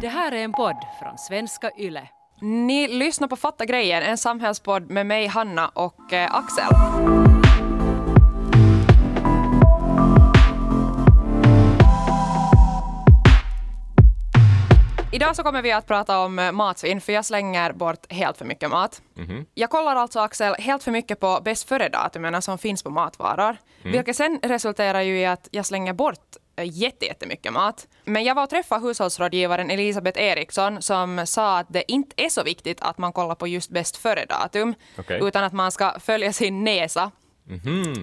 [0.00, 2.08] Det här är en podd från svenska YLE.
[2.40, 6.64] Ni lyssnar på Fatta grejen, en samhällspodd med mig, Hanna och eh, Axel.
[15.12, 18.44] Idag så kommer vi att prata om eh, matsvinn, för jag slänger bort helt för
[18.44, 19.02] mycket mat.
[19.54, 23.56] Jag kollar alltså, Axel, helt för mycket på bäst före-datumen som finns på matvaror.
[23.82, 27.86] Vilket sen resulterar ju i att jag slänger bort jätte- jättemycket mat.
[28.04, 32.42] Men jag var och träffade hushållsrådgivaren Elisabeth Eriksson som sa att det inte är så
[32.42, 35.20] viktigt att man kollar på just bäst före-datum, Okej.
[35.22, 37.10] utan att man ska följa sin näsa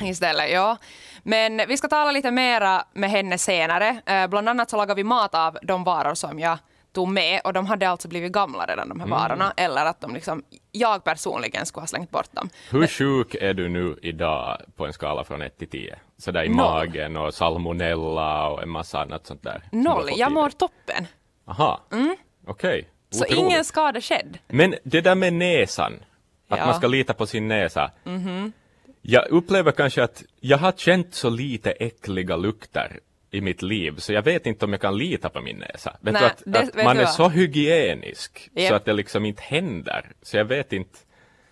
[0.03, 0.52] istället.
[0.52, 0.77] Ja.
[1.23, 4.02] Men vi ska tala lite mera med henne senare.
[4.05, 6.58] Eh, bland annat så lagar vi mat av de varor som jag
[6.94, 10.13] tog med och de hade alltså blivit gamla redan de här varorna eller att de
[10.13, 10.44] liksom,
[10.75, 12.49] jag personligen skulle ha slängt bort dem.
[12.71, 15.95] Hur sjuk är du nu idag på en skala från 1 till 10?
[16.17, 16.57] Sådär i Noll.
[16.57, 19.63] magen och salmonella och en massa annat sånt där.
[19.71, 21.07] Noll, jag mår toppen.
[21.47, 21.81] Aha,
[22.47, 22.89] okej.
[23.09, 23.39] Så Otroligt.
[23.43, 24.38] ingen skada skedd.
[24.47, 25.94] Men det där med näsan,
[26.50, 26.66] att Ja.
[26.66, 27.91] Man ska lita på sin näsa.
[29.02, 33.00] Jag upplever kanske att jag har känt så lite äckliga lukter
[33.36, 35.97] i mitt liv, så jag vet inte om jag kan lita på min näsa.
[36.02, 38.67] Vet Nej, du att, det- att vet man du är så hygienisk Japp.
[38.69, 40.11] så att det liksom inte händer.
[40.22, 41.00] Så jag vet inte.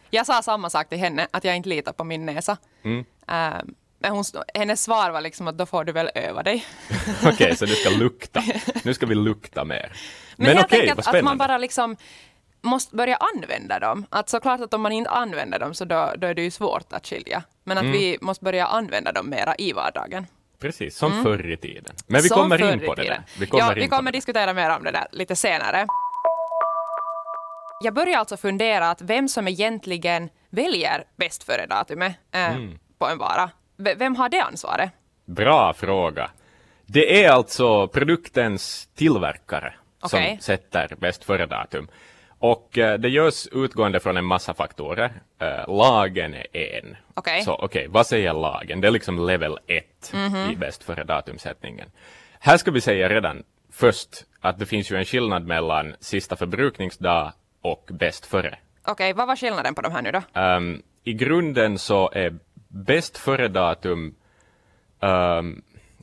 [0.10, 2.58] Jag sa samma sak till henne, att jag inte litar på min näsa.
[2.84, 3.00] Mm.
[3.28, 3.62] Eh,
[4.00, 4.24] men hon,
[4.54, 6.66] hennes svar var liksom att då får du väl öva dig.
[7.26, 8.44] Okej, så det ska lukta.
[8.84, 9.92] Nu ska vi lukta mer.
[10.38, 11.24] Men, Men, jag okej, tänker vad att, att spännande.
[11.32, 11.96] man bara liksom
[12.62, 14.06] måste börja använda dem.
[14.10, 16.94] Att såklart att om man inte använder dem så då, då är det ju svårt
[16.94, 17.44] att skilja.
[17.64, 17.90] Men Mm.
[17.92, 20.28] att vi måste börja använda dem mera i vardagen.
[20.64, 21.96] Precis, som förr i tiden.
[22.08, 23.22] Men vi Som kommer in på det där.
[23.40, 25.88] Vi kommer ja, vi kommer diskutera mer om det där lite senare.
[27.84, 32.80] Jag börjar alltså fundera att vem som egentligen väljer bäst före-datumet eh, Mm.
[32.98, 33.50] på en vara.
[33.78, 34.92] V- vem har det ansvaret?
[35.26, 36.30] Bra fråga.
[36.86, 40.30] Det är alltså produktens tillverkare Okej.
[40.38, 41.88] som sätter bäst före-datum.
[42.44, 45.12] Och eh, det görs utgående från en massa faktorer.
[45.40, 46.96] Eh, lagen är en.
[47.14, 47.42] Okej.
[47.42, 48.82] Så okej, vad säger lagen?
[48.82, 50.52] Det är liksom level 1 Mhm.
[50.52, 51.90] i bäst före-datumsättningen.
[52.40, 54.10] Här ska vi säga redan först
[54.42, 58.58] att det finns ju en skillnad mellan sista förbrukningsdag och bäst före.
[58.86, 60.22] Okej, vad var skillnaden på de här nu då?
[60.40, 62.38] Ehm, I grunden så är
[62.68, 64.16] bäst före-datum,
[65.02, 65.62] ehm,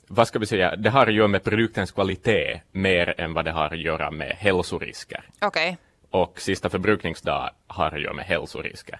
[0.08, 3.50] vad ska vi säga, det har att göra med produktens kvalitet mer än vad det
[3.52, 5.22] har att göra med hälsorisker.
[5.40, 5.76] Okej,
[6.10, 8.98] Och sista förbrukningsdag har att göra med hälsorisker.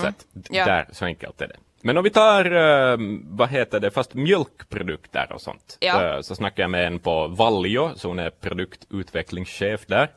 [0.00, 0.64] Så, att, Ja.
[0.64, 1.56] där, så enkelt är det.
[1.80, 5.76] Men om vi tar, ehm, vad heter det, fast mjölkprodukter och sånt.
[5.80, 6.14] Ja.
[6.14, 10.08] eh, så snackar jag med en på Valjo, så hon är produktutvecklingschef där.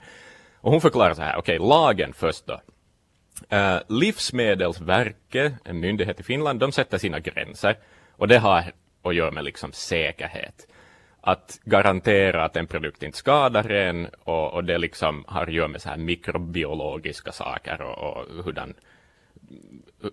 [0.56, 2.62] Och hon förklarar så här, okej, lagen först då.
[3.54, 7.78] Uh, Livsmedelsverket, en myndighet i Finland, de sätter sina gränser.
[8.12, 8.64] Och det har
[9.04, 10.68] att göra med liksom säkerhet.
[11.28, 15.68] Att garantera att en produkt inte skadar en och, och det liksom har att göra
[15.68, 18.74] med så här mikrobiologiska saker och, och hurdan,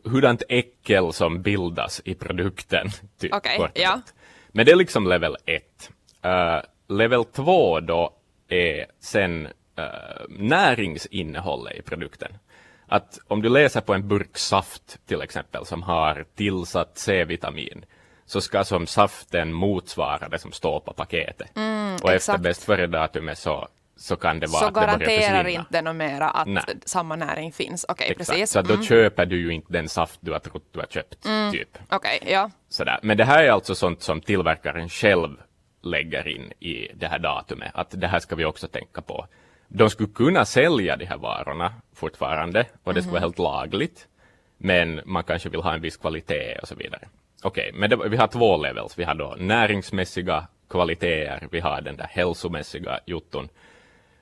[0.05, 2.89] hurdant äckel som bildas i produkten.
[3.19, 4.01] Typ, och ja.
[4.49, 5.91] Men det är liksom level 1.
[6.89, 8.15] level 2 då
[8.49, 9.47] är sen
[9.79, 12.33] uh, näringsinnehållet i produkten.
[12.87, 17.85] Att om du läser på en burk saft till exempel som har tillsatt C-vitamin
[18.27, 21.51] så ska som saften motsvara det som står på paketet.
[21.51, 22.41] och efter Mm, exakt.
[22.43, 25.61] bäst före-datumet så, så kan det vara så att det garanterar försvinna.
[25.61, 26.63] inte något mera att Nej.
[26.85, 27.87] samma näring finns.
[27.89, 28.31] Okej, Exakt.
[28.31, 28.51] precis.
[28.51, 28.87] Så att då Mm.
[28.87, 31.23] köper du ju inte den saft du har trott du har köpt.
[31.53, 31.79] Typ.
[31.91, 32.51] Okej, ja.
[32.69, 32.99] Sådär.
[33.03, 35.37] Men det här är alltså sånt som tillverkaren själv
[35.83, 37.71] lägger in i det här datumet.
[37.75, 39.27] Att det här ska vi också tänka på.
[39.69, 44.09] De skulle kunna sälja de här varorna fortfarande och det skulle vara helt lagligt.
[44.59, 47.09] Men man kanske vill ha en viss kvalitet och så vidare.
[47.45, 48.99] Okej, men det, vi har två levels.
[48.99, 53.49] Vi har då näringsmässiga kvaliteter, vi har den där hälsomässiga jotton.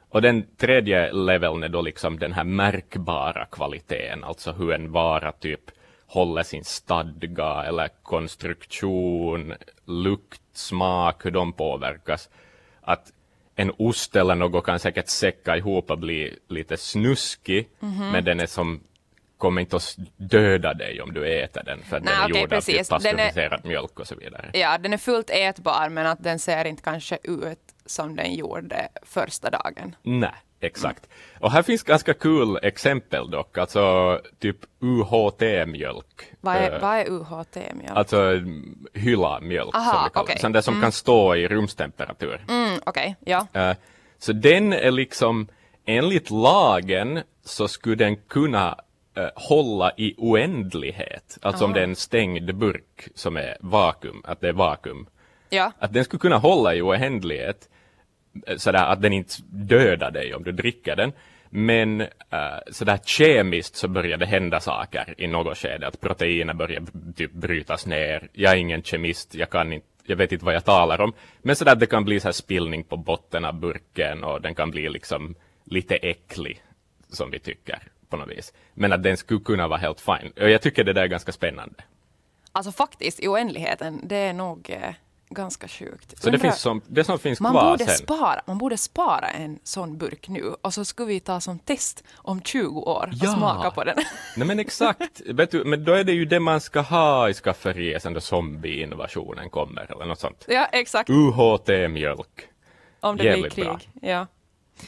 [0.09, 5.33] Och den tredje leveln är då liksom den här märkbara kvaliteten, alltså hur en vara
[5.33, 5.61] typ
[6.07, 12.29] håller sin stadga eller konstruktion, lukt, smak, hur de påverkas.
[12.81, 13.13] Att
[13.57, 17.69] en ost eller något kan säkert säcka ihop och bli lite snuskig,
[18.13, 18.81] men den är som
[19.43, 22.51] kommer inte att döda dig om du äter den för Nej, den är okej, gjord
[22.51, 22.93] precis.
[22.93, 24.51] av typ Den är- pasteuriserad mjölk och så vidare.
[24.53, 28.89] ja, den är fullt ätbar men att den ser inte kanske ut som den gjorde
[29.03, 29.97] första dagen.
[30.03, 30.31] Nej,
[30.61, 31.09] exakt.
[31.41, 36.33] Och här finns ganska kul exempel dock, alltså typ UHT-mjölk.
[36.41, 37.97] Vad är, vad är UHT-mjölk?
[37.97, 40.35] Alltså mm, hylla-mjölk Aha, som vi kallar okej.
[40.35, 40.41] det.
[40.41, 42.45] Sån där som kan stå i rumstemperatur.
[42.49, 43.47] Mm, Okej, ja.
[43.53, 43.77] Eh,
[44.19, 45.49] så den är liksom,
[45.87, 48.77] enligt lagen så skulle den kunna
[49.15, 51.39] eh, hålla i oändlighet.
[51.43, 55.07] Alltså om det är en stängd burk som är vakuum, att det är vakuum.
[55.49, 57.69] Ja, Att den skulle kunna hålla i oändlighet.
[58.47, 61.13] eh, sådär att den inte dödar dig om du dricker den.
[61.55, 62.09] Men uh,
[62.71, 66.83] sådär kemiskt så börjar det hända saker i något skede, att proteiner börjar
[67.17, 68.29] typ brytas ner.
[68.33, 71.13] Jag är ingen kemist, jag kan inte jag vet inte vad jag talar om,
[71.43, 74.55] men sådär att det kan bli så här spillning på botten av burken och den
[74.55, 76.63] kan bli liksom lite äcklig,
[77.09, 78.53] som vi tycker på något vis.
[78.75, 80.33] Men att den skulle kunna vara helt fine.
[80.41, 81.75] Och jag tycker det där är ganska spännande.
[82.53, 84.95] Alltså faktiskt i oändligheten, det är nog eh,
[85.31, 86.23] ganska sjukt.
[86.23, 87.97] Så det, finns som, det som finns man kvar borde sen.
[87.97, 92.05] Spara, man borde spara en sån burk nu och så skulle vi ta som test
[92.15, 93.35] om 20 år och Ja.
[93.35, 93.97] smaka på den.
[94.37, 97.35] Nej men exakt, vet du, men då är det ju det man ska ha i
[97.35, 100.45] skafferiet sen då zombie-invasionen kommer eller något sånt.
[100.49, 101.11] ja, exakt.
[101.11, 102.49] UHT-mjölk.
[103.01, 103.79] Om det Jävligt blir bra.
[103.79, 103.91] krig.
[104.11, 104.27] Ja.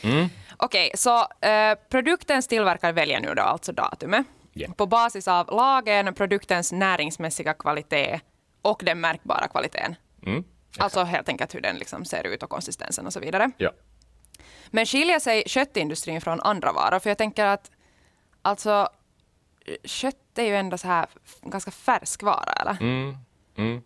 [0.03, 0.29] Mm.
[0.56, 4.69] Okej, så eh, produktens tillverkare väljer nu då alltså datumet Ja.
[4.77, 8.21] på basis av lagen, produktens näringsmässiga kvalitet
[8.62, 9.95] och den märkbara kvaliteten.
[10.27, 10.45] Mm.
[10.79, 13.51] Alltså helt enkelt hur den liksom ser ut och konsistensen och så vidare.
[13.56, 13.71] Ja.
[14.71, 16.99] Men skiljer sig köttindustrin från andra varor?
[16.99, 17.71] För jag tänker att
[18.43, 18.89] alltså
[19.85, 21.07] kött är ju ändå så här
[21.43, 22.77] ganska färsk vara, eller?
[22.81, 23.17] Mm.
[23.57, 23.83] Mm.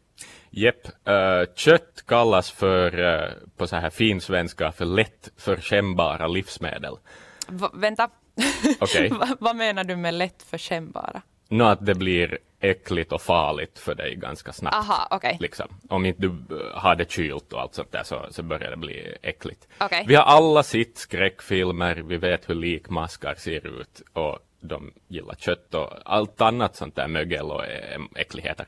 [0.51, 6.97] Jepp, eh, kött kallas för, eh, på så här fin svenska, för lätt förskämbara livsmedel.
[7.49, 8.11] Va, vänta.
[8.81, 9.09] Okej.
[9.21, 11.23] Va, vad menar du med lätt förkännbara?
[11.49, 14.77] Nå att det blir äckligt och farligt för dig ganska snabbt.
[14.77, 15.37] Aha, okej.
[15.41, 15.67] Liksom.
[15.89, 18.77] Om inte du eh, har det kylt och allt sånt där så, så börjar det
[18.77, 19.69] bli äckligt.
[19.81, 20.05] Okej.
[20.09, 25.75] Vi har alla sett skräckfilmer, vi vet hur likmaskar ser ut och de gillar kött
[25.75, 27.65] och allt annat sånt där mögel och
[28.15, 28.67] äckligheter.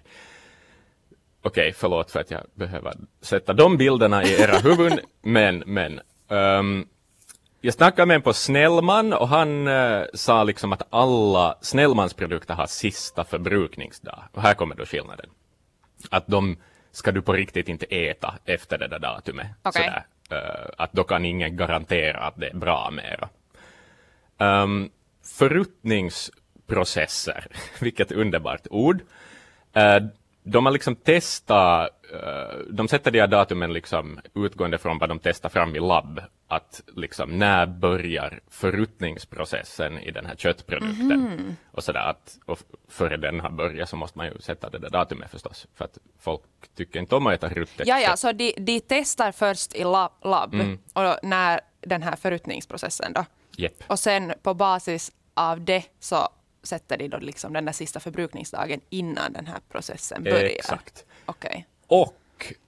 [1.42, 6.86] Okej, förlåt för att jag behöver sätta de bilderna i era huvuden, men, men ehm,
[7.60, 12.54] jag snackade med en på Snellman och han eh, sa liksom att alla Snellmans produkter
[12.54, 14.24] har sista förbrukningsdag.
[14.32, 15.30] Och här kommer då skillnaden.
[16.10, 16.56] Att de
[16.92, 19.46] ska du på riktigt inte äta efter det där datumet.
[19.62, 19.82] Okej.
[19.82, 20.06] Sådär.
[20.30, 23.28] Eh, att då kan ingen garantera att det är bra mera.
[24.62, 24.90] Um,
[25.38, 27.46] förruttningsprocesser,
[27.80, 29.02] vilket underbart ord.
[29.72, 30.00] Eh,
[30.42, 35.18] de har liksom testat, eh, de sätter de här datumen liksom utgående från vad de
[35.18, 41.56] testar fram i labb, att liksom när börjar förruttningsprocessen i den här köttprodukten?
[41.72, 42.58] Och sådär att, och
[42.88, 45.98] före den har börjat så måste man ju sätta det där datumet förstås, för att
[46.20, 46.42] folk
[46.76, 50.12] tycker inte om att äta ruttet Ja, ja, så de, de testar först i lab,
[50.24, 50.78] labb Mm.
[50.92, 53.24] och när den här förruttningsprocessen då.
[53.56, 53.84] Jepp.
[53.86, 56.28] Och sen på basis av det så
[56.62, 60.44] sätter de då liksom den där sista förbrukningsdagen innan den här processen börjar.
[60.44, 61.04] Exakt.
[61.26, 61.66] Okej.
[61.86, 62.16] Och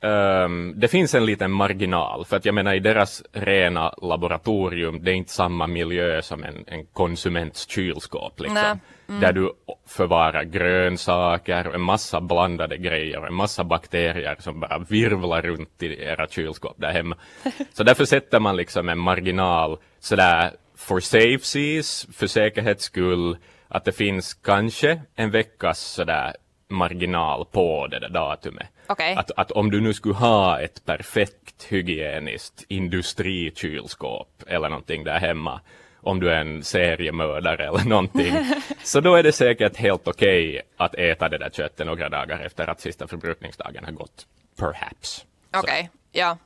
[0.00, 5.10] ehm, det finns en liten marginal, för att jag menar i deras rena laboratorium, det
[5.10, 8.80] är inte samma miljö som en, en konsuments kylskåp, liksom.
[9.08, 9.20] Mm.
[9.20, 9.52] där du
[9.86, 15.82] förvarar grönsaker och en massa blandade grejer och en massa bakterier som bara virvlar runt
[15.82, 17.16] i era kylskåp där hemma.
[17.72, 23.36] Så därför sätter man liksom en marginal sådär for safeties, för säkerhets skull,
[23.72, 26.36] att det finns kanske en veckas sådär
[26.68, 28.66] marginal på det där datumet.
[28.86, 29.14] Okej.
[29.16, 35.60] Att, att om du nu skulle ha ett perfekt hygieniskt industrikylskåp eller någonting där hemma,
[36.00, 38.34] om du är en seriemördare eller någonting,
[38.82, 42.70] så då är det säkert helt okej att äta det där köttet några dagar efter
[42.70, 44.26] att sista förbrukningsdagen har gått.
[44.58, 45.24] Perhaps.
[45.56, 46.38] Okej, ja.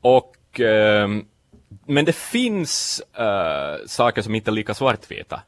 [0.00, 1.26] Och, ehm,
[1.86, 5.42] men det finns eh, saker som inte är lika svartvita.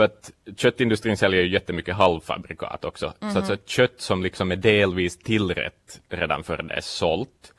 [0.00, 3.12] För att köttindustrin säljer ju jättemycket halvfabrikat också.
[3.20, 7.54] Så alltså kött som liksom är delvis tillrätt redan före det är sålt.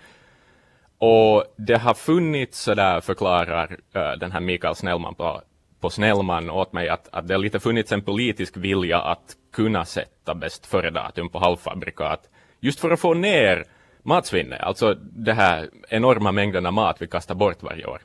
[0.97, 5.41] Och det har funnits, sådär förklarar eh, den här Mikael Snellman på,
[5.79, 9.85] på Snellman åt mig, att, att det har lite funnits en politisk vilja att kunna
[9.85, 12.29] sätta bäst före-datum på halvfabrikat.
[12.59, 13.65] Just för att få ner
[14.03, 18.01] matsvinnet, alltså det här enorma mängderna mat vi kastar bort varje år.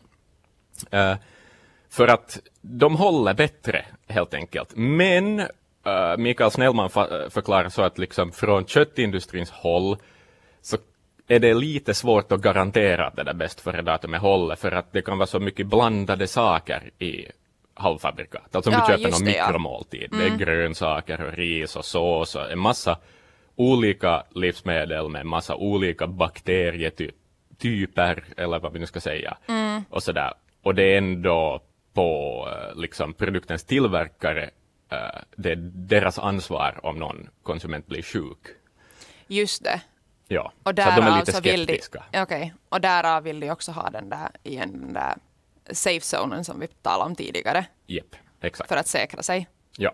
[0.91, 1.15] Eh,
[1.97, 4.73] för att de håller bättre helt enkelt.
[4.77, 5.47] Men uh,
[6.19, 9.97] Mikael Snellman fa- förklarar så att liksom från köttindustrins håll
[10.63, 10.77] så
[11.29, 14.93] är det lite svårt att garantera att det där bäst före datumet håller för att
[14.93, 17.27] det kan vara så mycket blandade saker i
[17.75, 18.57] halvfabrikat.
[18.57, 19.47] Alltså om Ja, du köper någon det, ja.
[19.47, 22.99] mikromåltid, det är grönsaker och ris och sås och en massa
[23.57, 29.37] olika livsmedel med en massa olika bakterietyper eller vad vi nu ska säga.
[29.91, 30.33] Och sådär.
[30.63, 31.61] Och det är ändå
[31.97, 34.51] på eh, liksom produktens tillverkare,
[34.93, 38.39] eh, det är deras ansvar om någon konsument blir sjuk.
[39.27, 39.81] Just det.
[40.29, 42.05] Ja, Och så de är lite så de, skeptiska.
[42.15, 45.15] Okej, och därav vill de också ha den där, igen, den där
[45.71, 48.69] safe zonen som vi talade om tidigare Japp, exakt.
[48.69, 49.49] för att säkra sig.
[49.77, 49.93] Ja.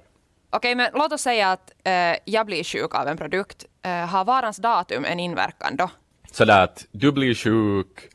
[0.50, 3.64] Okej, men låt oss säga att eh, jag blir sjuk av en produkt.
[3.82, 5.90] Eh, har varans datum en inverkan då?
[6.32, 8.08] Sådär att du blir sjuk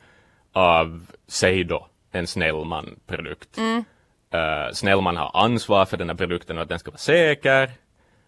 [0.52, 3.58] av, säg då, en Snellman-produkt.
[3.58, 3.84] Mm.
[4.34, 7.70] Uh, Snellman har ansvar för den här produkten och att den ska vara säker.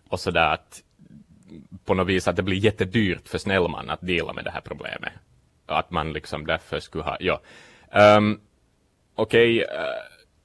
[0.08, 0.82] Och sådär att
[1.84, 5.12] på något vis att det blir jättedyrt för Snellman att dela med det här problemet.
[5.66, 7.40] Att man liksom därför skulle ha, ja.
[8.16, 8.40] Um,
[9.14, 9.92] Okej, okay, uh,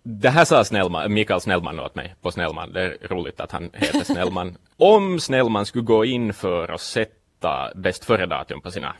[0.03, 2.73] det här sa Snellman, Mikael Snellman åt mig på Snellman.
[2.73, 4.57] Det är roligt att han heter Snellman.
[4.77, 8.95] Om Snellman skulle gå in för att sätta bäst före-datum på sina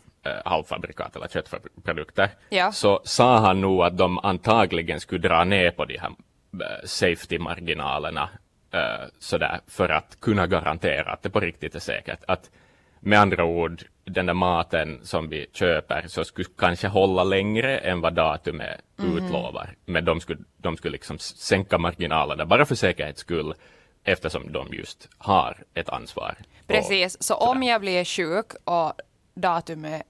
[0.46, 2.72] halvfabrikat eller köttprodukter Ja.
[2.72, 8.30] så sa han nog att de antagligen skulle dra ner på de här uh, safety-marginalerna
[8.76, 12.20] uh, sådär för att kunna garantera att det på riktigt är säkert.
[12.28, 12.50] Att
[13.00, 18.02] med andra ord, den där maten som vi köper så skulle kanske hålla längre än
[18.02, 19.76] vad datumet utlovar.
[19.86, 23.54] Men de skulle, de skulle liksom sänka marginalerna bara för säkerhets skull
[24.04, 26.36] eftersom de just har ett ansvar.
[26.68, 28.94] Precis, så om jag blir sjuk och
[29.34, 30.04] datumet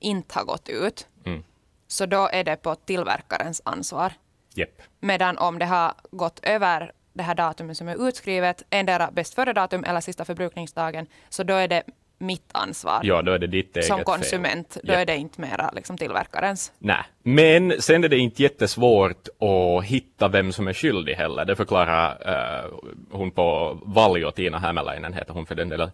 [0.00, 1.42] inte har gått ut, Mm.
[1.88, 4.12] så då är det på tillverkarens ansvar.
[4.54, 4.82] Jepp.
[5.00, 9.84] Medan om det har gått över det här datumet som är utskrivet, endera bäst före-datum
[9.84, 11.82] eller sista förbrukningsdagen, så då är det
[12.18, 13.00] mitt ansvar.
[13.02, 14.82] Ja, då är det ditt eget som konsument, fel.
[14.86, 15.00] då Japp.
[15.02, 16.72] är det inte mera liksom tillverkarens.
[16.78, 21.44] Nej, men sen är det inte jättesvårt att hitta vem som är skyldig heller.
[21.44, 22.18] Det förklarar
[22.64, 22.70] eh,
[23.10, 25.90] hon på Valjo, Tina Hämäläinen heter hon för den delen.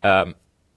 [0.00, 0.24] Eh,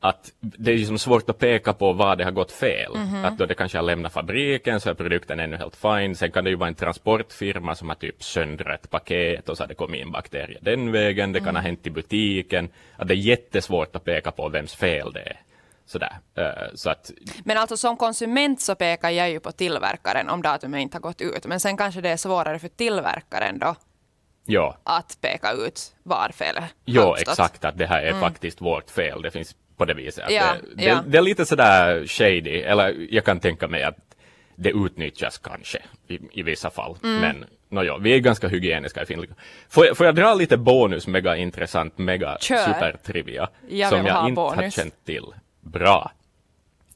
[0.04, 2.92] att det är liksom svårt att peka på vad det har gått fel.
[3.24, 6.16] Att då det kanske har lämnat fabriken så är produkten ännu helt fine.
[6.16, 9.64] Sen kan det ju vara en transportfirma som har typ söndrat ett paket och så
[9.64, 11.32] har det kommit in bakterier den vägen.
[11.32, 12.70] Det kan ha hänt i butiken.
[12.96, 15.40] Att det är jättesvårt att peka på vems fel det är.
[15.86, 16.18] Sådär.
[16.36, 17.12] Eh, så att
[17.44, 21.22] Men alltså som konsument så pekar jag ju på tillverkaren om datumet inte har gått
[21.22, 21.46] ut.
[21.46, 23.76] Men sen kanske det är svårare för tillverkaren då
[24.46, 29.22] ja, att peka ut var felet Ja, exakt, att det här är faktiskt vårt fel.
[29.22, 30.24] Det finns på det viset.
[30.30, 30.96] Ja, det, ja.
[30.96, 33.98] Det, det är lite sådär shady, eller jag kan tänka mig att
[34.56, 36.96] det utnyttjas kanske i, i vissa fall.
[37.04, 37.22] Mm.
[37.22, 39.34] Men nåja, vi är ganska hygieniska i Finland.
[39.70, 42.58] Får jag, får jag dra lite bonus, mega intressant, mega Kör.
[42.58, 44.74] supertrivia, Jag som jag inte har bonus.
[44.76, 45.26] känt till.
[45.62, 46.12] Bra.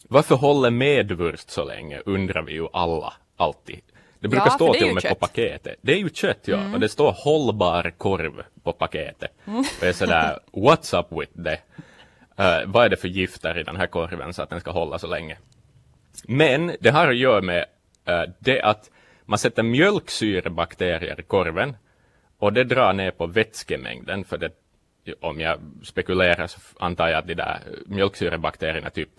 [0.09, 3.81] Varför håller medvurst så länge, undrar vi ju alla, alltid.
[4.19, 5.19] Det brukar Ja, stå det till och med på kött.
[5.19, 5.75] paketet.
[5.81, 6.57] Det är ju kött, ja.
[6.57, 6.73] Mm.
[6.73, 9.31] Och det står hållbar korv på paketet.
[9.45, 11.57] Och jag är sådär, what's up with det?
[12.37, 14.99] Eh, vad är det för gifter i den här korven så att den ska hålla
[14.99, 15.37] så länge?
[16.27, 17.65] Men det har att göra med
[18.05, 18.91] eh, det att
[19.25, 21.77] man sätter mjölksyrebakterier i korven
[22.39, 24.51] och det drar ner på vätskemängden för det,
[25.21, 29.09] om jag spekulerar så antar jag att de där mjölksyrebakterierna typ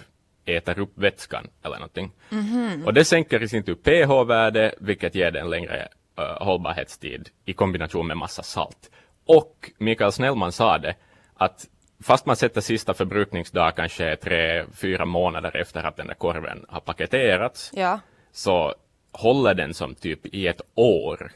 [0.44, 2.12] äter upp vätskan eller någonting.
[2.84, 7.52] Och det sänker i sin tur pH-värde vilket ger det en längre eh, hållbarhetstid i
[7.52, 8.90] kombination med massa salt.
[9.26, 10.94] Och Mikael Snellman sa det
[11.34, 11.66] att
[12.02, 16.80] fast man sätter sista förbrukningsdag kanske tre, fyra månader efter att den där korven har
[16.80, 18.00] paketerats Ja.
[18.32, 18.74] så
[19.12, 21.32] håller den som typ i ett år.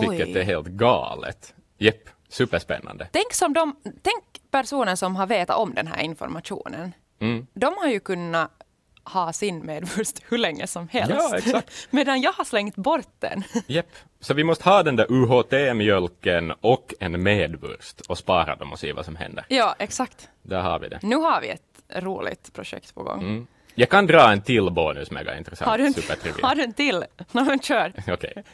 [0.00, 0.38] Vilket Oj.
[0.38, 1.54] är helt galet.
[1.78, 3.08] Jepp, superspännande.
[3.12, 6.92] Tänk, som de, tänk personen som har vetat om den här informationen.
[7.18, 7.46] Mm.
[7.54, 8.61] De har ju kunnat
[9.04, 11.46] ha sin medvurst hur länge som helst.
[11.52, 11.62] Ja.
[11.90, 13.44] Medan jag har slängt bort den.
[13.66, 13.88] Jepp.
[14.20, 18.92] Så vi måste ha den där UHT-mjölken och en medvurst och spara dem och se
[18.92, 19.44] vad som händer.
[19.48, 20.28] ja, exakt.
[20.42, 20.98] Där har vi det.
[21.02, 21.62] Nu har vi ett
[22.02, 23.20] roligt projekt på gång.
[23.22, 23.46] Mm.
[23.74, 25.70] Jag kan dra en till bonus, mega intressant.
[25.70, 25.94] Har, du en,
[26.42, 27.04] har du en till?
[27.32, 27.92] No, men kör.
[28.08, 28.44] Okej.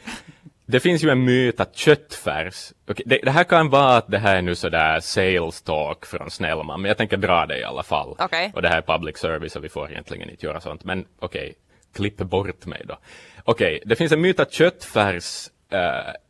[0.71, 4.17] Det finns ju en myt att köttfärs, okej, det, det här kan vara att det
[4.17, 7.83] här är nu sådär sales talk från Snellman, men jag tänker dra det i alla
[7.83, 8.15] fall.
[8.19, 8.51] Okej.
[8.55, 11.53] Och det här är public service och vi får egentligen inte göra sånt, men okej,
[11.95, 12.97] klipp bort mig då.
[13.43, 15.77] Okej, det finns en myt att köttfärs eh,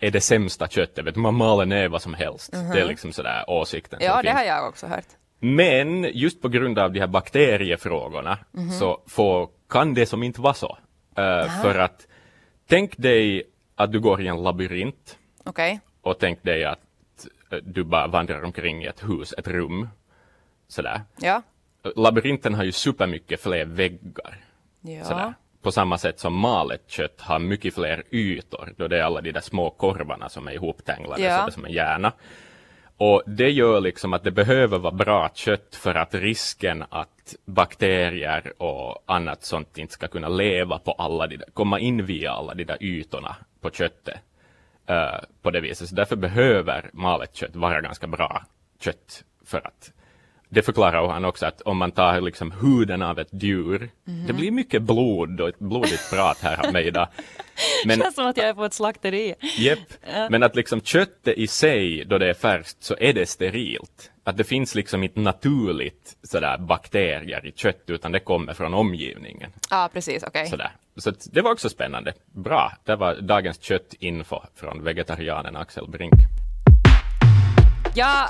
[0.08, 2.51] är det sämsta köttet, vet man maler ner vad som helst.
[2.74, 4.34] Det är liksom sådär åsikten som Ja, det finns.
[4.36, 5.05] har jag också hört.
[5.39, 8.72] Men just på grund av de här bakteriefrågorna Mhm.
[8.72, 10.77] så får, kan det som inte vara så.
[11.17, 12.08] Eh, för att
[12.69, 13.43] tänk dig
[13.79, 15.79] att du går i en labyrint Okej.
[16.01, 16.79] och tänk dig att
[17.51, 19.89] eh, du bara vandrar omkring i ett hus, ett rum.
[20.67, 21.01] Sådär.
[21.19, 21.41] Ja.
[21.95, 24.38] Labyrinten har ju supermycket fler väggar.
[24.81, 25.03] Ja.
[25.03, 25.33] Sådär.
[25.62, 29.31] På samma sätt som malet kött har mycket fler ytor, då det är alla de
[29.31, 31.38] där små korvarna som är ihoptänglade Ja.
[31.38, 32.12] sådär som en hjärna.
[32.98, 38.53] Och det gör liksom att det behöver vara bra kött för att risken att bakterier
[38.57, 42.53] och annat sånt inte ska kunna leva på alla de där, komma in via alla
[42.53, 44.19] de där ytorna på köttet.
[44.89, 45.89] uh, på det viset.
[45.89, 48.45] Så därför behöver malet kött vara ganska bra
[48.79, 49.93] kött för att
[50.50, 53.89] det förklarar han också att om man tar liksom huden av ett djur,
[54.27, 57.08] det blir mycket blod och ett blodigt prat här av mig idag.
[57.86, 59.36] Men, Känns som att jag är på ett slakteri.
[59.58, 59.79] Jepp.
[60.29, 64.12] Men att liksom köttet i sig, då det är färskt, så är det sterilt.
[64.24, 69.51] Att det finns liksom inte naturligt sådär bakterier i kött, utan det kommer från omgivningen.
[69.70, 70.48] Ja, precis, okej.
[70.48, 70.72] Sådär.
[70.98, 72.13] Så det var också spännande.
[72.34, 76.13] Bra, det var dagens köttinfo från vegetarianen Axel Brink.
[78.00, 78.29] Jag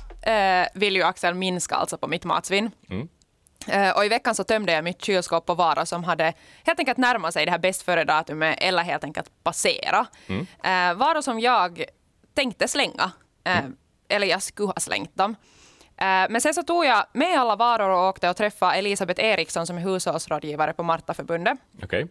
[0.61, 2.71] eh, vill ju Axel minska alltså på mitt matsvinn.
[3.67, 6.33] Eh, och i veckan så tömde jag mitt kylskåp på varor som hade
[6.63, 10.07] helt enkelt närmat sig det här bäst före-datumet eller helt enkelt passera.
[10.63, 11.83] Eh, varor som jag
[12.33, 13.11] tänkte slänga,
[13.43, 13.63] eh,
[14.09, 15.35] eller jag skulle ha slängt dem.
[15.97, 19.67] Eh, men sen så tog jag med alla varor och åkte och träffade Elisabeth Eriksson
[19.67, 22.07] som är hushållsrådgivare på Martaförbundet Okej?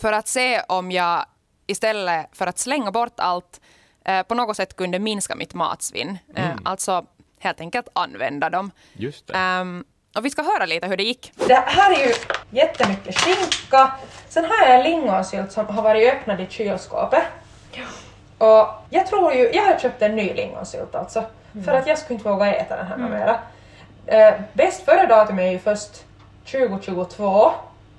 [0.00, 1.24] för att se om jag
[1.66, 3.60] istället för att slänga bort allt
[4.04, 6.18] eh, på något sätt kunde minska mitt matsvinn.
[6.34, 7.04] Eh, alltså
[7.38, 8.70] helt enkelt använda dem.
[8.92, 9.34] Just det.
[9.34, 9.84] Ehm,
[10.16, 11.32] och vi ska höra lite hur det gick.
[11.36, 12.14] Det här är ju
[12.50, 13.92] jättemycket skinka.
[14.28, 17.22] Sen har jag en lingonsylt som har varit öppnad i kylskåpet.
[18.38, 21.24] Och jag tror ju, jag har köpt en ny lingonsylt alltså.
[21.64, 23.10] För att jag skulle inte våga äta den här mm.
[23.10, 23.40] mera.
[24.06, 26.04] Eh, bäst före datum är ju först
[26.44, 27.50] 2022.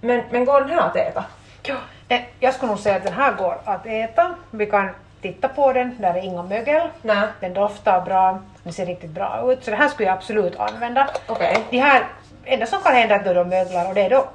[0.01, 1.25] Men, men går den här att äta?
[1.63, 1.75] Ja,
[2.07, 4.35] eh, jag skulle nog säga att den här går att äta.
[4.51, 4.89] Vi kan
[5.21, 6.87] titta på den, där är inga mögel.
[7.01, 7.27] Nej.
[7.39, 9.65] Den doftar bra, den ser riktigt bra ut.
[9.65, 11.09] Så det här skulle jag absolut använda.
[11.27, 11.57] Okej.
[11.69, 12.03] De här,
[12.45, 14.25] enda som kan hända är att då de möglar och det är då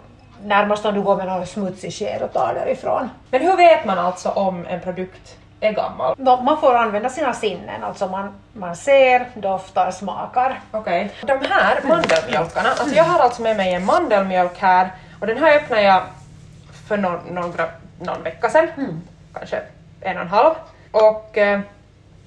[0.45, 3.11] närmast om du går med någon smutsig sked och tar därifrån.
[3.31, 6.15] Men hur vet man alltså om en produkt är gammal?
[6.19, 10.61] Nå, Man får använda sina sinnen, alltså man, man ser, doftar, smakar.
[10.71, 11.11] Okej.
[11.23, 14.91] De här mandelmjölkarna, alltså jag har alltså med mig en mandelmjölk här
[15.21, 16.03] och den här öppnade jag
[16.89, 17.69] för någon, några,
[18.01, 19.03] någon vecka sedan,
[19.33, 19.61] kanske
[20.01, 20.55] en och en halv.
[20.97, 21.61] Och eh,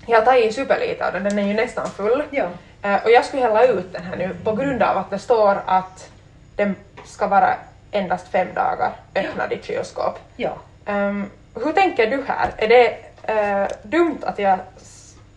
[0.06, 2.24] jag har tagit superlite av den, den är ju nästan full.
[2.30, 2.46] Ja.
[2.82, 5.62] Eh, och jag skulle hälla ut den här nu på grund av att det står
[5.66, 6.10] att
[6.56, 7.54] den ska vara
[7.92, 10.20] endast fem dagar öppnad i kylskåp.
[10.36, 10.52] Ja.
[10.86, 12.50] Ehm, hur tänker du här?
[12.58, 12.88] Är det
[13.34, 14.58] eh, dumt att jag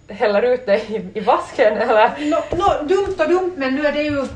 [0.08, 2.10] häller ut det i, i vasken eller?
[2.30, 4.26] Nå, nå, dumt och dumt men nu är det ju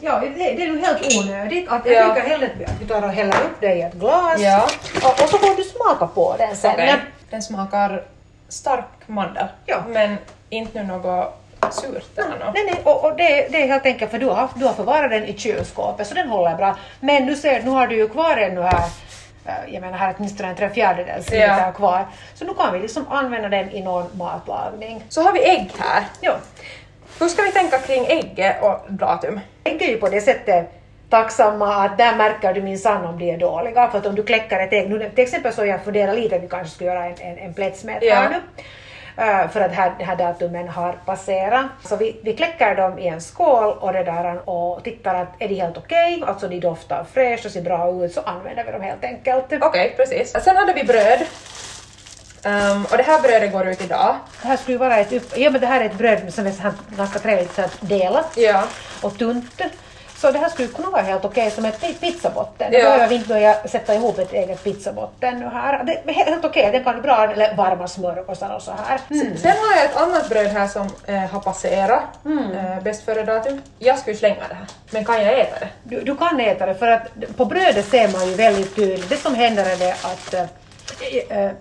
[0.00, 1.68] Ja, det, det är ju helt onödigt.
[1.68, 2.14] Att jag Ja.
[2.14, 4.68] tycker hellre att vi tar och häller upp det i ett glas Ja.
[5.04, 6.74] och, och så får du smaka på den sen.
[6.76, 6.98] Men-
[7.30, 8.02] Den smakar
[8.48, 9.82] stark mandel, Ja.
[9.88, 10.16] men
[10.48, 11.34] inte nu något
[11.70, 12.54] surt eller något.
[12.54, 15.10] Nej, nej, och, och det, det är helt enkelt för du har, du har förvarat
[15.10, 16.76] den i kylskåpet så den håller bra.
[17.00, 18.84] Men nu, ser, nu har du ju kvar ännu här,
[19.46, 21.38] eh, jag menar här åtminstone en tre fjärdedels Ja.
[21.38, 22.06] liter kvar.
[22.34, 25.04] Så nu kan vi liksom använda den i någon matlagning.
[25.08, 26.04] Så har vi ägg här.
[26.20, 26.36] Ja.
[27.20, 29.40] Hur ska vi tänka kring ägget och datum?
[29.64, 30.77] Ägg är ju på det sättet
[31.10, 33.90] tacksamma att där märker du minsann om de är dåliga.
[33.90, 36.42] För att om du kläcker ett ägg, nu, till exempel så jag funderar lite att
[36.42, 38.28] vi kanske ska göra en, en, en plättsmet Ja.
[38.28, 38.36] nu.
[39.24, 41.66] Eh, för att här, här datumen har passerat.
[41.84, 45.48] Så vi, vi kläcker dem i en skål och, det där, och tittar att är
[45.48, 48.82] de helt okej, alltså de doftar fräscht och ser bra ut, så använder vi dem
[48.82, 49.44] helt enkelt.
[49.62, 50.32] Okej, precis.
[50.44, 51.18] Sen hade vi bröd.
[52.44, 54.14] Ehm, och det här brödet går ut idag.
[54.42, 56.46] Det här skulle ju vara ett, upp, ja, men det här är ett bröd som
[56.46, 58.62] är så här ganska trevligt så att dela Ja.
[59.02, 59.62] och tunt.
[60.20, 62.72] Så det här skulle kunna vara helt okej som ett pi- pizzabotten.
[62.72, 62.78] Ja.
[62.78, 65.84] Då behöver vi inte börja sätta ihop ett eget pizzabotten nu här.
[65.84, 69.00] Det är helt okej, det kan bli bra, eller varma smörgåsar och så här.
[69.10, 69.36] Mm.
[69.36, 72.02] Sen har jag ett annat bröd här som eh, har passerat
[72.54, 73.62] eh, bäst före datum.
[73.78, 75.68] Jag skulle slänga det här, men kan jag äta det?
[75.82, 77.02] Du, du kan äta det för att
[77.36, 79.08] på brödet ser man ju väldigt tydligt.
[79.08, 80.44] Det som händer är det att, eh,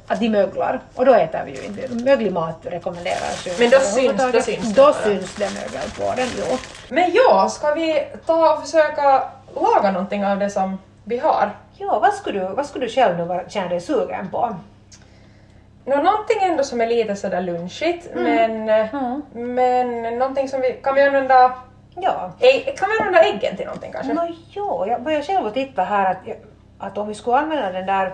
[0.07, 2.03] att de möglar och då äter vi ju inte.
[2.05, 3.51] Möglig mat rekommenderas ju.
[3.59, 6.57] Men då syns- då syns det Då syns det mögel på den, jo.
[6.89, 9.23] Men ja, ska vi ta och försöka
[9.55, 11.51] laga någonting av det som vi har?
[11.77, 14.55] Ja, vad skulle du, vad skulle du själv nu känna dig sugen på?
[15.85, 18.85] Nå, någonting ändå som är lite sådär lunchigt, men, eh,
[19.33, 20.73] men någonting som vi...
[20.73, 21.53] Kan vi använda...
[21.95, 22.31] Ja.
[22.39, 24.13] Ägg, kan vi använda äggen till någonting kanske?
[24.13, 26.17] Nå jo, jag börjar själv att titta här att,
[26.77, 28.13] att om vi skulle använda den där,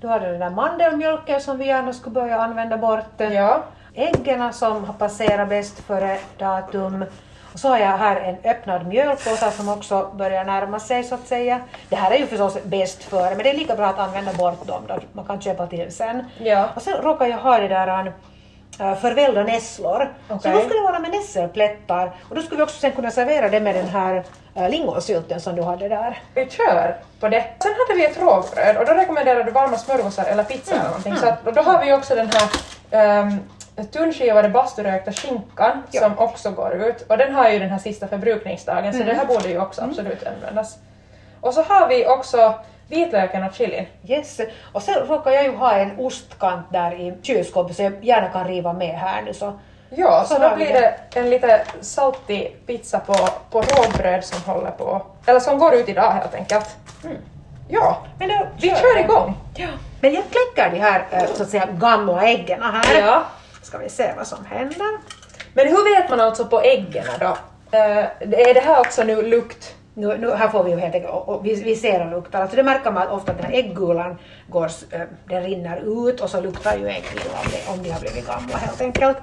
[0.00, 3.04] du hade den där mandelmjölken som vi gärna skulle börja använda bort.
[3.16, 3.62] Ja.
[3.94, 7.04] Äggen som har passerat bäst före datum.
[7.52, 11.26] Och så har jag här en öppnad mjölkpåse som också börjar närma sig så att
[11.26, 11.60] säga.
[11.88, 14.66] Det här är ju förstås bäst före men det är lika bra att använda bort
[14.66, 16.24] dem då man kan köpa till sen.
[16.38, 16.68] Ja.
[16.76, 18.12] Och sen råkar jag ha det där
[18.80, 20.12] äh, förvällda nässlor.
[20.28, 20.52] Så Okej.
[20.52, 23.60] då skulle det vara med nässelplättar och då skulle vi också sen kunna servera det
[23.60, 24.24] med den här
[24.56, 26.18] äh, lingonsylten som du hade där.
[26.34, 27.44] Vi kör på det.
[27.62, 31.16] Sen hade vi ett rågbröd och då rekommenderar du varma smörgåsar eller pizza eller någonting.
[31.16, 32.30] Så att, och då har vi också den
[32.90, 33.40] här um,
[33.92, 36.00] tunnskivade basturökta skinkan Ja.
[36.00, 39.26] som också går ut och den har ju den här sista förbrukningsdagen så det här
[39.26, 40.78] borde ju också absolut användas.
[41.40, 42.54] Och så har vi också
[42.88, 43.86] vitlöken och chilin.
[44.06, 44.40] Yes.
[44.72, 48.46] Och sen råkar jag ju ha en ostkant där i kylskåpet så jag gärna kan
[48.48, 49.58] riva med här nu så
[49.90, 50.94] Ja, så, Så då blir det.
[51.14, 53.14] en lite saltig pizza på,
[53.50, 56.76] på rågbröd som håller på, eller som går ut idag helt enkelt.
[57.04, 57.16] Mm.
[57.68, 59.36] Ja, Men då vi kör igång.
[59.54, 59.68] Ja.
[60.00, 63.00] Men jag kläcker de här eh, så att säga gamla äggen här.
[63.00, 63.22] Ja.
[63.62, 64.98] Ska vi se vad som händer.
[65.54, 67.36] Men hur vet man alltså på äggen då?
[67.70, 69.74] Eh, är det här också nu lukt?
[69.94, 72.40] Nu, nu, här får vi ju helt enkelt, och, och vi, vi ser och luktar.
[72.40, 74.18] Alltså det märker man att ofta att den här äggulan
[74.48, 76.92] går, eh, den rinner ut och så luktar ju om
[77.50, 79.16] de, om de har blivit gamla helt enkelt.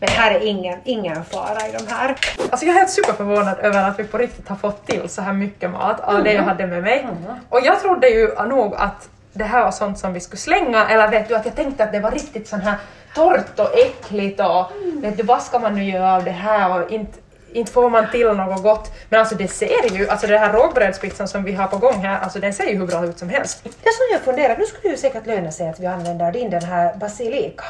[0.00, 2.16] Men här är ingen, ingen fara i de här.
[2.50, 5.32] Alltså jag är helt superförvånad över att vi på riktigt har fått till så här
[5.32, 7.06] mycket mat av det jag hade med mig.
[7.48, 11.08] Och jag trodde ju nog att det här var sånt som vi skulle slänga, eller
[11.08, 12.74] vet du att jag tänkte att det var riktigt sån här
[13.14, 16.90] torrt och äckligt och vet du vad ska man nu göra av det här och
[16.90, 17.18] inte,
[17.52, 18.92] inte får man till något gott.
[19.08, 22.20] Men alltså det ser ju, alltså den här rågbrödspizzan som vi har på gång här,
[22.20, 23.64] alltså den ser ju hur bra ut som helst.
[23.64, 26.50] Det som jag funderar, nu skulle det ju säkert löna sig att vi använder din
[26.50, 27.64] den här basilika.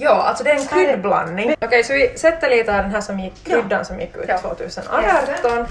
[0.00, 1.54] Ja, alltså det är en kryddblandning.
[1.60, 4.38] Okej, så vi sätter lite av den här som gick, kryddan som gick ut Ja.
[4.38, 5.66] 2018.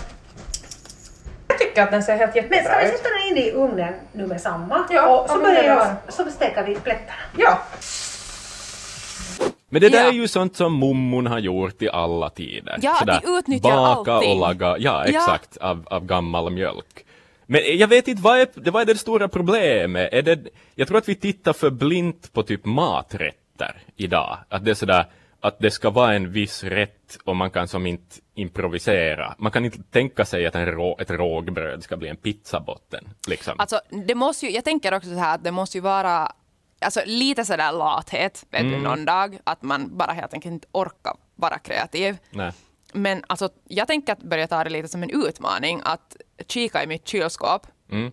[1.47, 2.97] Jag tycker att den ser helt Men ska jättebra vi ut.
[2.97, 4.85] sätta den in i ugnen nu med samma?
[4.89, 7.19] Ja, och så börjar jag, så steker vi plättarna.
[7.37, 7.59] Ja,
[9.69, 10.07] Men det där Ja.
[10.07, 12.77] är ju sånt som mummon har gjort i alla tider.
[12.81, 14.31] Ja, Sådär, de utnyttjar baka allting.
[14.31, 15.05] och laga, ja Ja.
[15.05, 17.05] exakt, Av, av gammal mjölk.
[17.45, 20.09] Men jag vet inte, vad är, det- vad är det stora problemet?
[20.13, 20.39] Är det,
[20.75, 22.65] jag tror att vi tittar för blint på typ
[23.59, 24.37] maträtter idag.
[24.49, 25.05] Att det är sådär,
[25.41, 29.35] att det ska vara en viss rätt och man kan som inte improvisera.
[29.37, 33.09] Man kan inte tänka sig att en rå, ett rågbröd ska bli en pizzabotten.
[33.27, 33.59] Liksom.
[33.59, 36.31] Alltså, det måste ju, jag tänker också så här att det måste ju vara
[36.81, 38.71] alltså, lite sådär lathet vet Mm.
[38.73, 42.17] du, någon dag, att man bara helt enkelt inte orkar vara kreativ.
[42.31, 42.51] Nej.
[42.93, 46.15] Men alltså, jag tänker att börja ta det lite som en utmaning, att
[46.47, 48.11] kika i mitt kylskåp Mm.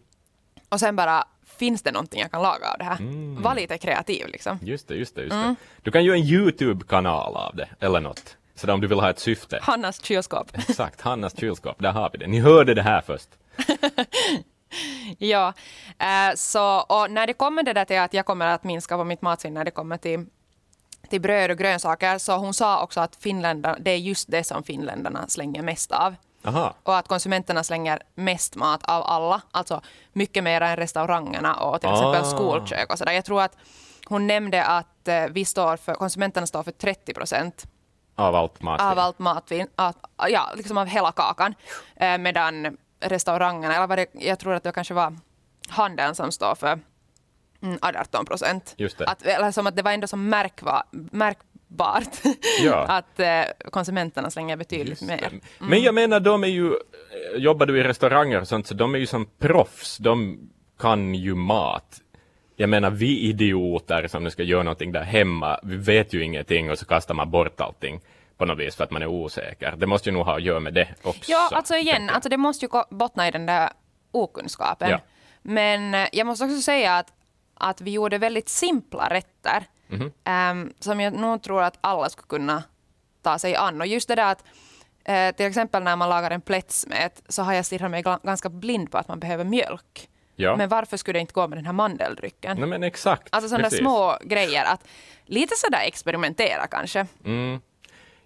[0.68, 1.24] och sen bara,
[1.58, 2.96] finns det någonting jag kan laga av det här?
[2.96, 3.42] Mm.
[3.42, 4.58] Var lite kreativ liksom.
[4.62, 5.48] Just det, just det, just Mm.
[5.48, 5.54] det.
[5.82, 8.36] Du kan göra en YouTube-kanal av det, eller något.
[8.54, 9.58] Så om du vill ha ett syfte.
[9.62, 10.50] Hannas kylskåp.
[10.68, 12.26] Exakt, Hannas kylskåp, där har vi det.
[12.26, 13.28] Ni hörde det här först.
[15.18, 15.52] Ja,
[15.98, 19.04] eh, så och när det kommer det där till att jag kommer att minska på
[19.04, 20.26] mitt matsvinn när det kommer till,
[21.10, 24.62] till bröd och grönsaker, så hon sa också att Finländarna, det är just det som
[24.62, 26.14] finländarna slänger mest av.
[26.44, 26.74] Aha.
[26.82, 29.80] Och att konsumenterna slänger mest mat av alla, alltså
[30.12, 32.24] mycket mer än restaurangerna och till exempel Ah.
[32.24, 33.12] skolkök och sådär.
[33.12, 33.56] Jag tror att
[34.06, 37.64] hon nämnde att eh, vi står för, konsumenterna står för 30 procent
[38.16, 38.90] Av allt matsvinn.
[38.90, 39.96] av allt matvin, att,
[40.28, 41.54] ja, liksom av hela kakan.
[41.96, 45.16] Eh, medan restaurangerna, eller vad det, jag tror att det kanske var
[45.68, 46.80] handeln som står för
[47.62, 48.74] mm, 18 procent.
[48.76, 49.06] Just det.
[49.06, 50.84] Att, eller som att det var ändå så märkva,
[51.78, 52.74] märkbart Ja.
[52.88, 55.16] att eh, konsumenterna slänger betydligt Just mer.
[55.30, 55.40] det.
[55.58, 58.94] Men jag menar, de är ju, eh, jobbar du i restauranger och sånt, så de
[58.94, 59.98] är ju som proffs.
[59.98, 60.38] De
[60.78, 62.00] kan ju mat.
[62.56, 66.70] Jag menar, vi idioter som nu ska göra någonting där hemma, vi vet ju ingenting
[66.70, 68.00] och så kastar man bort allting
[68.36, 69.74] på något vis för att man är osäker.
[69.76, 71.30] Det måste ju nog ha att göra med det också.
[71.32, 73.70] Ja, alltså igen, alltså det måste ju bottna i den där
[74.12, 74.90] okunskapen.
[74.90, 75.00] Ja.
[75.42, 77.12] Men eh, jag måste också säga att,
[77.54, 80.12] att vi gjorde väldigt simpla rätter Mhm.
[80.24, 82.62] ehm, som jag nog tror att alla skulle kunna
[83.22, 83.80] ta sig an.
[83.80, 84.44] Och just det där att
[85.04, 88.90] eh, till exempel när man lagar en plättsmet så har jag stirrat mig ganska blind
[88.90, 90.08] på att man behöver mjölk.
[90.36, 90.56] Ja.
[90.56, 92.56] Men varför skulle det inte gå med den här mandeldrycken?
[92.60, 93.28] Nej, men exakt.
[93.30, 94.64] Alltså sådana små grejer.
[94.64, 94.86] Att
[95.24, 97.06] lite sådär experimentera kanske.
[97.24, 97.60] Mm.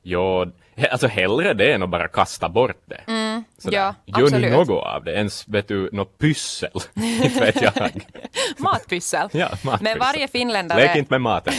[0.03, 0.45] Ja,
[0.77, 3.01] he- alltså hellre det än att bara kasta bort det.
[3.07, 3.45] Mm.
[3.63, 4.53] ja, Gör absolut.
[4.53, 5.13] något av det?
[5.15, 6.71] Ens, vet du, något pyssel?
[6.95, 7.73] inte vet jag.
[8.59, 9.29] Matpyssel.
[9.33, 9.79] Ja, matpyssel.
[9.81, 10.81] Men varje finländare...
[10.81, 11.55] Lek inte med maten.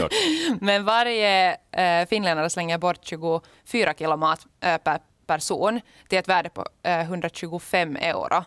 [0.60, 6.48] Men varje eh, finländare slänger bort 24 kilo mat eh, per person till ett värde
[6.48, 8.44] på eh, 125 euro.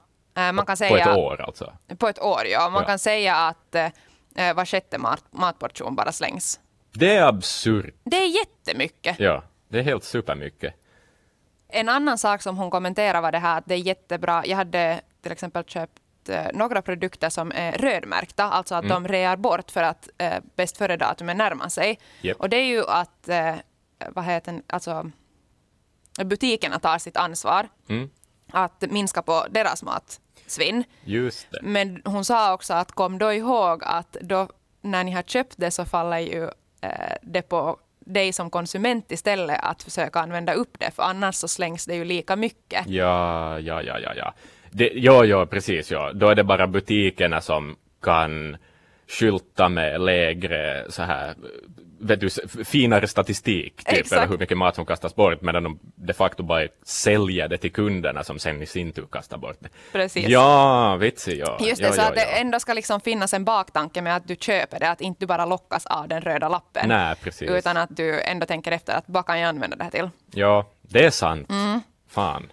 [0.53, 1.73] Man kan säga, På ett år alltså.
[1.97, 2.69] På ett år, ja.
[2.69, 2.87] Man Ja.
[2.87, 3.75] kan säga att
[4.55, 6.59] var sjätte mat, matportion bara slängs.
[6.99, 7.95] Det är absurt.
[8.03, 9.19] Det är jättemycket.
[9.19, 10.73] Ja, det är helt supermycket.
[11.69, 14.45] En annan sak som hon kommenterade var det här att det är jättebra.
[14.45, 19.37] Jag hade till exempel köpt eh, några produkter som är rödmärkta, alltså att de rear
[19.37, 21.99] bort för att eh, bäst före-datumet närmar sig.
[22.21, 22.39] Japp.
[22.39, 23.55] Och det är ju att eh,
[24.09, 25.11] vad heter det, alltså,
[26.23, 28.09] butikerna tar sitt ansvar Mm.
[28.51, 30.83] att minska på deras matsvinn.
[31.03, 31.59] Just det.
[31.63, 34.49] Men hon sa också att kom då ihåg att då
[34.81, 36.49] när ni har köpt det så faller ju
[36.81, 41.47] Eh, det på dig som konsument istället att försöka använda upp det, för annars så
[41.47, 42.87] slängs det ju lika mycket.
[42.87, 44.33] Ja, ja, ja, ja, ja.
[44.71, 46.11] Det, ja, ja, precis, ja.
[46.13, 48.57] Då är det bara butikerna som kan
[49.07, 51.35] skylta med lägre så här
[51.99, 52.29] vet du,
[52.65, 54.21] finare statistik typ Exakt.
[54.21, 57.71] över hur mycket mat som kastas bort medan de de facto bara säljer det till
[57.71, 59.69] kunderna som sen i sin tur kastar bort det.
[59.91, 60.27] Precis.
[60.27, 61.57] Ja, vitsig ja.
[61.61, 62.37] Just det, ja, så ja, att det ja.
[62.37, 65.45] ändå ska liksom finnas en baktanke med att du köper det, att inte du bara
[65.45, 66.89] lockas av den röda lappen.
[66.89, 67.49] Nej, precis.
[67.49, 70.09] Utan att du ändå tänker efter att vad kan jag använda det här till?
[70.31, 71.49] Ja, det är sant.
[71.49, 71.81] Mm.
[72.09, 72.51] Fan.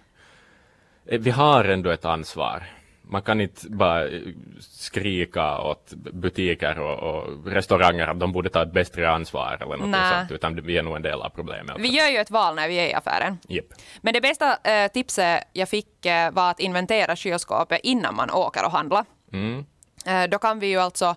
[1.07, 2.63] Eh, Vi har ändå ett ansvar.
[3.07, 4.21] Man kan inte bara eh,
[4.59, 10.11] skrika åt butiker och, och restauranger att de borde ta ett bättre ansvar eller något
[10.11, 11.75] sånt, utan vi är nog en del av problemet.
[11.79, 13.37] Vi gör ju ett val när vi är i affären.
[13.47, 13.65] Japp.
[14.01, 18.65] Men det bästa eh, tipset jag fick eh, var att inventera kylskåpet innan man åker
[18.65, 19.05] och handlar.
[19.33, 19.65] Mm.
[20.05, 21.15] Eh, då kan vi ju alltså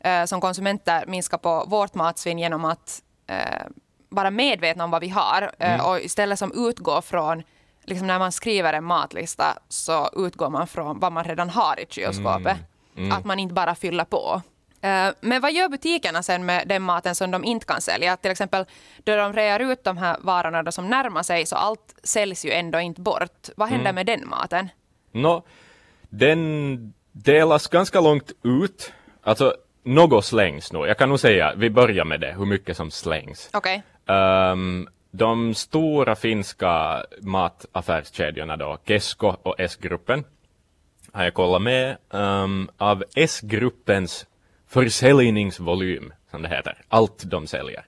[0.00, 3.66] eh, som konsumenter minska på vårt matsvinn genom att eh,
[4.08, 7.42] vara medvetna om vad vi har eh, och istället som utgår från
[7.88, 11.86] Liksom när man skriver en matlista så utgår man från vad man redan har i
[11.88, 12.56] kylskåpet.
[13.12, 14.42] Att man inte bara fyller på.
[14.80, 18.16] Eh, Men vad gör butikerna sen med den maten som de inte kan sälja?
[18.16, 18.64] Till exempel
[19.04, 22.50] då de rear ut de här varorna då som närmar sig så allt säljs ju
[22.50, 23.48] ändå inte bort.
[23.56, 24.68] Vad händer med den maten?
[25.12, 25.42] Nå,
[26.08, 28.92] den delas ganska långt ut.
[29.22, 30.86] Alltså, något slängs nog.
[30.86, 33.50] Jag kan nog säga, vi börjar med det, hur mycket som slängs.
[33.52, 33.82] Okej.
[34.06, 40.24] Ehm, de stora finska mataffärskedjorna då, Kesko och S-gruppen,
[41.12, 41.96] har jag kollat med.
[42.12, 44.26] Ehm, av S-gruppens
[44.68, 47.84] försäljningsvolym, som det heter, allt de säljer,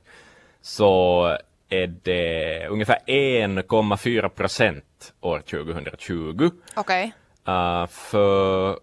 [0.61, 1.27] så
[1.69, 6.51] är det ungefär 1,4 procent år 2020.
[6.75, 7.13] Okej.
[7.49, 8.79] Uh, för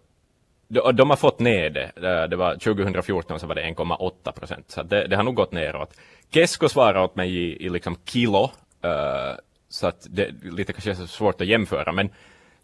[0.68, 1.92] de, de har fått ner det.
[2.28, 4.72] Det var 2014 så var det 1,8 procent.
[4.72, 5.94] Så det, det har nog gått neråt.
[6.34, 8.44] Kesko svarar åt mig i, i liksom kilo.
[8.44, 9.38] uh,
[9.70, 11.92] så att det är lite kanske svårt att jämföra.
[11.92, 12.10] Men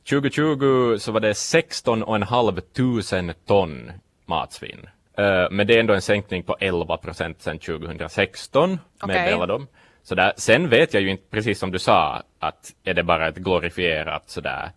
[0.10, 3.92] 2020 så var det 16,5 tusen ton
[4.26, 4.90] matsvinn.
[5.20, 9.16] Uh, men det är ändå en sänkning på 11 procent sedan 2016 Okej.
[9.16, 9.68] meddelar de.
[10.04, 13.28] Så där, sen vet jag ju inte, precis som du sa, att är det bara
[13.28, 14.72] ett glorifierat sådär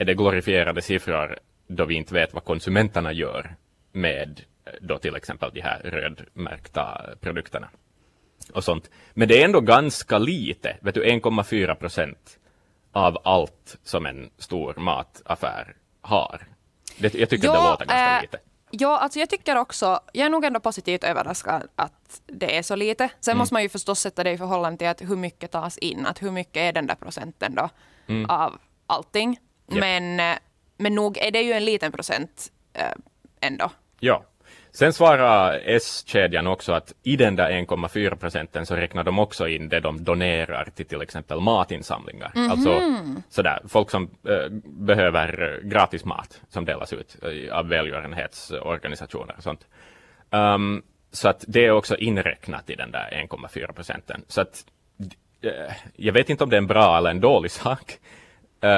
[0.00, 1.38] är det glorifierade siffror
[1.76, 3.54] då vi inte vet vad konsumenterna gör
[3.92, 7.68] med eh, då till exempel de här rödmärkta produkterna
[8.54, 8.90] och sånt.
[9.14, 12.38] Men det är ändå ganska lite, vet du 1,4 procent
[12.92, 16.46] av allt som en stor mataffär har.
[16.98, 18.38] Det, jag tycker det låter ganska eh, lite.
[18.70, 22.76] Ja, alltså jag tycker också, jag är nog ändå positivt överraskad att det är så
[22.76, 23.04] lite.
[23.04, 23.14] Mm.
[23.20, 26.06] Sen måste man ju förstås sätta det i förhållande till att hur mycket tas in,
[26.06, 27.68] att hur mycket är den där procenten då
[28.06, 28.30] Mm.
[28.30, 29.38] av allting.
[29.68, 29.80] Japp.
[29.80, 30.38] Men, eh,
[30.80, 32.84] men nog är det ju en liten procent eh,
[33.40, 33.70] ändå.
[34.00, 34.24] Ja.
[34.72, 39.68] Sen svarar S-kedjan också att i den där 1,4 procenten så räknar de också in
[39.68, 42.32] det de donerar till till exempel matinsamlingar.
[42.34, 42.80] Alltså
[43.28, 49.42] sådär, folk som eh, behöver eh, gratis mat som delas ut eh, av välgörenhetsorganisationer och
[49.42, 49.66] sånt.
[50.30, 54.24] Um, så att det är också inräknat i den där 1,4 procenten.
[54.28, 54.64] Så att
[55.42, 57.98] eh, jag vet inte om det är en bra eller en dålig sak.
[58.60, 58.70] Eh,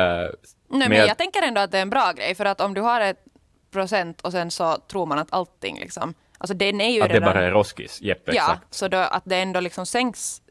[0.68, 2.80] Nej, men jag- tänker ändå att det är en bra grej, för att om du
[2.80, 3.24] har ett
[3.70, 7.14] procent och sen så tror man att allting liksom, alltså den är ju att det
[7.14, 8.74] redan, bara är roskis, jepp, ja, exakt.
[8.74, 10.42] så då, att det ändå liksom sänks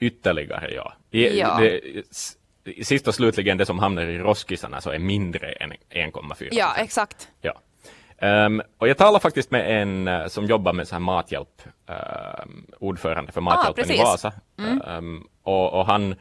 [0.00, 0.92] Ytterligare, ja.
[1.10, 1.58] I, Ja.
[1.60, 1.80] Det,
[2.84, 7.28] sist och slutligen, det som hamnar i roskisarna så är mindre än 1,4 Ja, exakt.
[7.40, 7.60] Ja.
[8.18, 12.66] Ehm, och jag talar faktiskt med en eh, som jobbar med så här mathjälp, ehm,
[12.78, 14.02] ordförande för Mathjälpen i precis.
[14.04, 14.32] Vasa.
[14.86, 16.14] Ehm, och och han,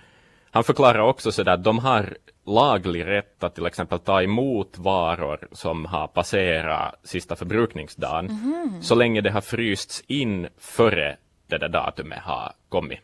[0.51, 2.17] han förklarar också så där att de har
[2.51, 8.29] laglig rätt att till exempel ta emot varor som har passerat sista förbrukningsdagen,
[8.81, 12.99] så länge det har frysts in före det där datumet har kommit.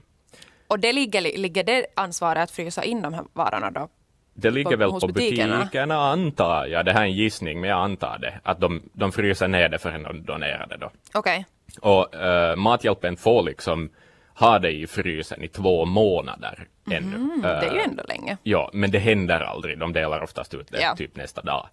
[0.68, 3.90] Och det ligger, ligger det ansvaret att frysa in de här varorna då?
[4.34, 5.58] Det ligger På- väl på butikerna?
[5.60, 5.96] butikerna.
[6.12, 6.86] antar jag.
[6.86, 8.40] Det här är en gissning, men jag antar det.
[8.44, 10.92] Att de, de fryser ner det förrän de donerar det då.
[11.14, 11.46] Okej.
[11.82, 13.90] Och eh, Mathjälpen får liksom
[14.39, 17.15] ha det i frysen i två månader ännu.
[17.15, 18.38] Mm, det är ju Eh, ändå länge.
[18.43, 19.80] Ja, men det händer aldrig.
[19.80, 20.95] De delar oftast ut det Ja.
[20.95, 21.69] typ nästa dag.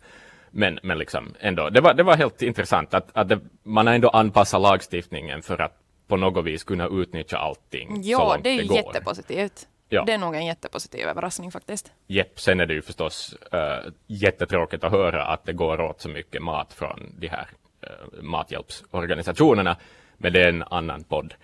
[0.50, 3.94] Men, men liksom ändå, det var, det var helt intressant att, att det, man har
[3.94, 8.50] ändå anpassat lagstiftningen för att på något vis kunna utnyttja allting så Ja, långt det
[8.50, 8.76] är ju går.
[8.76, 9.68] jättepositivt.
[9.88, 10.04] Ja.
[10.06, 11.92] Det är nog en jättepositiv överraskning faktiskt.
[12.06, 16.08] Jepp, sen är det ju förstås uh, jättetråkigt att höra att det går åt så
[16.08, 17.46] mycket mat från de här
[17.86, 19.76] uh, mathjälpsorganisationerna,
[20.16, 21.34] men det är en annan podd.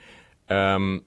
[0.48, 1.02] Ehm,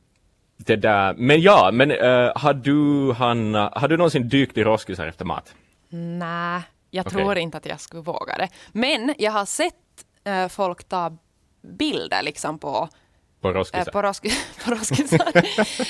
[0.57, 5.07] det där, men ja, men uh, har du, Hanna, har du någonsin dykt i roskisar
[5.07, 5.55] efter mat?
[5.89, 6.61] Nej,
[6.91, 7.17] jag Okej.
[7.21, 8.47] tror inte att jag skulle våga det.
[8.71, 9.73] Men jag har sett
[10.23, 11.17] eh, folk ta
[11.61, 12.89] bilder liksom på
[13.41, 13.91] På Eh, roskisar?
[13.91, 14.23] på, rosk
[14.65, 15.31] på roskisar.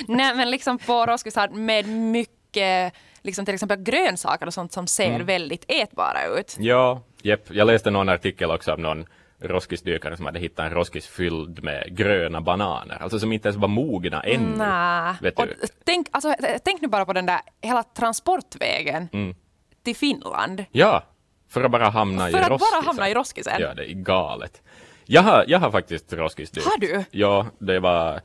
[0.12, 5.10] Nej, men liksom på roskisar med mycket, liksom till exempel grönsaker och sånt som ser
[5.10, 5.26] Mm.
[5.26, 6.56] väldigt ätbara ut.
[6.60, 7.46] Ja, jepp.
[7.52, 9.06] Jag läste någon artikel också av någon
[9.44, 13.68] roskisdykare som hade hittat en roskis fylld med gröna bananer, alltså som inte ens var
[13.68, 14.58] mogna ännu.
[14.58, 15.16] Nej.
[15.22, 15.54] Vet Och du?
[15.86, 19.36] tänk, alltså, tänk nu bara på den där hela transportvägen Mm.
[19.84, 20.66] till Finland.
[20.72, 21.04] Ja,
[21.50, 22.68] för att bara hamna För i att roskisen.
[22.82, 23.54] bara hamna i roskisen.
[23.60, 24.62] Ja, det är galet.
[25.06, 26.66] Jag har, jag har faktiskt roskisdykt.
[26.68, 27.04] Har du?
[27.12, 28.22] Ja, det var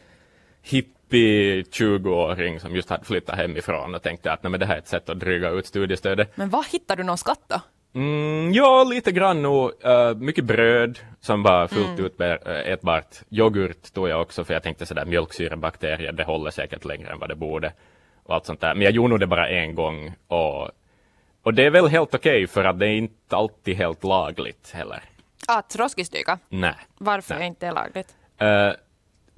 [0.63, 4.79] hippie 20-åring som just hade flyttat hemifrån och tänkte att nej, men det här är
[4.79, 6.37] ett sätt att dryga ut studiestödet.
[6.37, 7.61] Men vad hittar du någon skatt då?
[7.95, 9.73] Mm, ja, lite grann nog.
[9.87, 13.17] Uh, mycket bröd som var fullt ut uh, ätbart.
[13.31, 17.29] Yoghurt tog jag också för jag tänkte sådär mjölksyrebakterier, det håller säkert längre än vad
[17.29, 17.73] det borde.
[18.23, 18.75] Och allt sånt där.
[18.75, 20.71] Men jag gjorde nog det bara en gång och,
[21.43, 25.03] och det är väl helt okej för att det är inte alltid helt lagligt heller.
[25.49, 26.39] Att roskisdyka?
[26.49, 26.75] Nej.
[26.99, 27.43] Varför Nej.
[27.43, 28.15] är inte det lagligt?
[28.39, 28.73] Eh,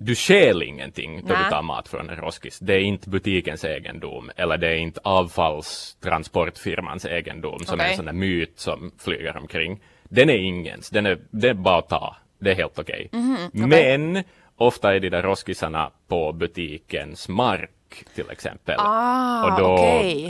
[0.03, 2.59] du stjäl ingenting då du tar mat från en roskis.
[2.59, 7.91] Det är inte butikens egendom eller det är inte avfallstransportfirmans egendom som är Okej.
[7.91, 9.81] en sån där myt som flyger omkring.
[10.05, 12.17] Den är ingens, den är, det är bara att ta.
[12.39, 13.09] Det är helt okej.
[13.13, 14.23] Mhm, Men
[14.57, 17.71] ofta är de där roskisarna på butikens mark
[18.15, 18.77] till exempel.
[18.79, 19.79] Ah, och då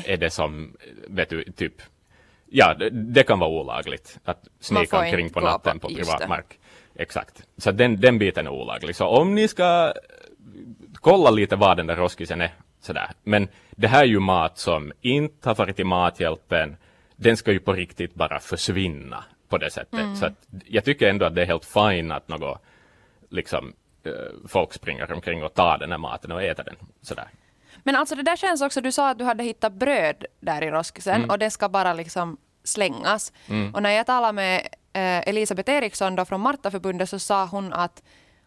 [0.06, 0.76] är det som,
[1.08, 1.74] vet du, typ
[2.52, 6.58] Ja, det, det kan vara olagligt att snika omkring på natten på- privat mark.
[7.00, 7.42] Exakt.
[7.56, 8.96] Så den, den biten är olaglig.
[8.96, 9.92] Så om ni ska eh,
[10.94, 13.10] kolla lite vad den där roskisen är, sådär.
[13.22, 16.76] Men det här är ju mat som inte har varit i Mathjälpen.
[17.16, 20.00] Den ska ju på riktigt bara försvinna på det sättet.
[20.00, 20.16] Mm.
[20.16, 22.62] Så att jag tycker ändå att det är helt fine att något,
[23.30, 23.72] liksom,
[24.04, 24.12] eh,
[24.48, 26.76] folk springer omkring och tar den här maten och äter den.
[27.02, 27.28] Sådär.
[27.82, 30.70] Men alltså det där känns också, du sa att du hade hittat bröd där i
[30.70, 31.30] roskisen Mm.
[31.30, 33.32] och det ska bara liksom slängas.
[33.74, 38.02] Och när jag talade med eh, Elisabeth Eriksson då från Martaförbundet så sa hon att,